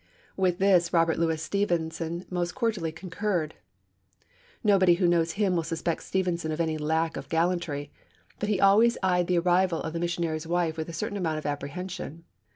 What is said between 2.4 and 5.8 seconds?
cordially concurred. Nobody who knows him will